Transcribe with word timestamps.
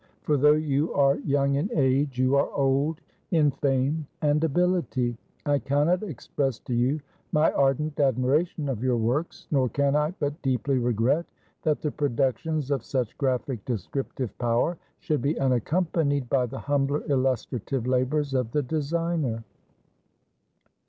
For 0.23 0.35
though 0.35 0.53
you 0.55 0.91
are 0.95 1.19
young 1.19 1.53
in 1.53 1.69
age, 1.77 2.17
you 2.17 2.35
are 2.35 2.49
old 2.53 2.99
in 3.29 3.51
fame 3.51 4.07
and 4.23 4.43
ability. 4.43 5.15
I 5.45 5.59
can 5.59 5.85
not 5.85 6.01
express 6.01 6.57
to 6.61 6.73
you 6.73 7.01
my 7.31 7.51
ardent 7.51 7.99
admiration 7.99 8.67
of 8.67 8.81
your 8.83 8.97
works; 8.97 9.45
nor 9.51 9.69
can 9.69 9.95
I 9.95 10.11
but 10.19 10.41
deeply 10.41 10.79
regret 10.79 11.27
that 11.61 11.81
the 11.83 11.91
productions 11.91 12.71
of 12.71 12.83
such 12.83 13.15
graphic 13.19 13.63
descriptive 13.63 14.35
power, 14.39 14.75
should 15.01 15.21
be 15.21 15.39
unaccompanied 15.39 16.27
by 16.31 16.47
the 16.47 16.57
humbler 16.57 17.03
illustrative 17.05 17.85
labors 17.85 18.33
of 18.33 18.49
the 18.53 18.63
designer. 18.63 19.43